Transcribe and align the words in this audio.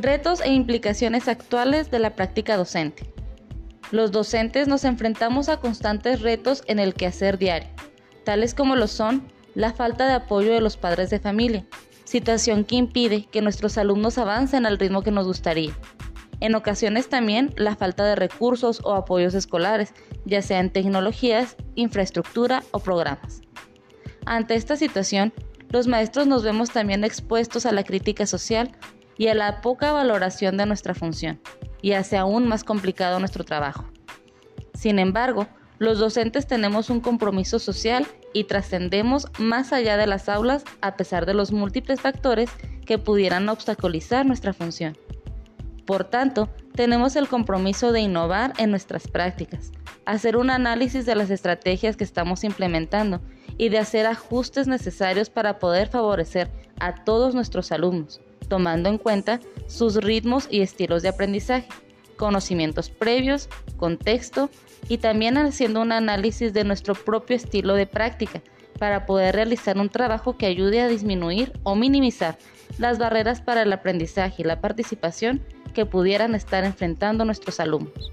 Retos 0.00 0.40
e 0.40 0.52
implicaciones 0.52 1.26
actuales 1.26 1.90
de 1.90 1.98
la 1.98 2.14
práctica 2.14 2.56
docente. 2.56 3.12
Los 3.90 4.12
docentes 4.12 4.68
nos 4.68 4.84
enfrentamos 4.84 5.48
a 5.48 5.56
constantes 5.56 6.22
retos 6.22 6.62
en 6.68 6.78
el 6.78 6.94
quehacer 6.94 7.36
diario, 7.36 7.68
tales 8.22 8.54
como 8.54 8.76
lo 8.76 8.86
son 8.86 9.26
la 9.56 9.72
falta 9.72 10.06
de 10.06 10.12
apoyo 10.12 10.52
de 10.52 10.60
los 10.60 10.76
padres 10.76 11.10
de 11.10 11.18
familia, 11.18 11.66
situación 12.04 12.64
que 12.64 12.76
impide 12.76 13.24
que 13.24 13.42
nuestros 13.42 13.76
alumnos 13.76 14.18
avancen 14.18 14.66
al 14.66 14.78
ritmo 14.78 15.02
que 15.02 15.10
nos 15.10 15.26
gustaría. 15.26 15.72
En 16.38 16.54
ocasiones 16.54 17.08
también 17.08 17.52
la 17.56 17.74
falta 17.74 18.04
de 18.04 18.14
recursos 18.14 18.80
o 18.84 18.94
apoyos 18.94 19.34
escolares, 19.34 19.94
ya 20.24 20.42
sea 20.42 20.60
en 20.60 20.70
tecnologías, 20.70 21.56
infraestructura 21.74 22.62
o 22.70 22.78
programas. 22.78 23.40
Ante 24.26 24.54
esta 24.54 24.76
situación, 24.76 25.32
los 25.70 25.88
maestros 25.88 26.28
nos 26.28 26.44
vemos 26.44 26.70
también 26.70 27.02
expuestos 27.02 27.66
a 27.66 27.72
la 27.72 27.82
crítica 27.82 28.26
social 28.26 28.70
y 29.18 29.28
a 29.28 29.34
la 29.34 29.60
poca 29.60 29.92
valoración 29.92 30.56
de 30.56 30.64
nuestra 30.64 30.94
función, 30.94 31.40
y 31.82 31.92
hace 31.92 32.16
aún 32.16 32.48
más 32.48 32.64
complicado 32.64 33.18
nuestro 33.18 33.44
trabajo. 33.44 33.84
Sin 34.74 34.98
embargo, 34.98 35.46
los 35.78 35.98
docentes 35.98 36.46
tenemos 36.46 36.88
un 36.88 37.00
compromiso 37.00 37.58
social 37.58 38.06
y 38.32 38.44
trascendemos 38.44 39.26
más 39.38 39.72
allá 39.72 39.96
de 39.96 40.06
las 40.06 40.28
aulas 40.28 40.64
a 40.80 40.96
pesar 40.96 41.26
de 41.26 41.34
los 41.34 41.52
múltiples 41.52 42.00
factores 42.00 42.50
que 42.86 42.98
pudieran 42.98 43.48
obstaculizar 43.48 44.24
nuestra 44.24 44.52
función. 44.52 44.96
Por 45.84 46.04
tanto, 46.04 46.48
tenemos 46.74 47.16
el 47.16 47.28
compromiso 47.28 47.92
de 47.92 48.00
innovar 48.00 48.52
en 48.58 48.70
nuestras 48.70 49.08
prácticas, 49.08 49.72
hacer 50.04 50.36
un 50.36 50.50
análisis 50.50 51.06
de 51.06 51.14
las 51.14 51.30
estrategias 51.30 51.96
que 51.96 52.04
estamos 52.04 52.44
implementando 52.44 53.20
y 53.56 53.68
de 53.68 53.78
hacer 53.78 54.06
ajustes 54.06 54.68
necesarios 54.68 55.30
para 55.30 55.58
poder 55.58 55.88
favorecer 55.88 56.50
a 56.78 57.04
todos 57.04 57.34
nuestros 57.34 57.72
alumnos, 57.72 58.20
tomando 58.48 58.88
en 58.88 58.98
cuenta 58.98 59.40
sus 59.66 59.96
ritmos 59.96 60.48
y 60.50 60.60
estilos 60.60 61.02
de 61.02 61.08
aprendizaje, 61.08 61.68
conocimientos 62.16 62.90
previos, 62.90 63.48
contexto 63.76 64.50
y 64.88 64.98
también 64.98 65.36
haciendo 65.38 65.80
un 65.80 65.92
análisis 65.92 66.52
de 66.52 66.64
nuestro 66.64 66.94
propio 66.94 67.36
estilo 67.36 67.74
de 67.74 67.86
práctica 67.86 68.42
para 68.78 69.06
poder 69.06 69.34
realizar 69.34 69.78
un 69.78 69.88
trabajo 69.88 70.36
que 70.36 70.46
ayude 70.46 70.80
a 70.80 70.88
disminuir 70.88 71.52
o 71.62 71.74
minimizar 71.74 72.38
las 72.78 72.98
barreras 72.98 73.40
para 73.40 73.62
el 73.62 73.72
aprendizaje 73.72 74.42
y 74.42 74.44
la 74.44 74.60
participación 74.60 75.42
que 75.74 75.86
pudieran 75.86 76.34
estar 76.34 76.64
enfrentando 76.64 77.24
nuestros 77.24 77.60
alumnos. 77.60 78.12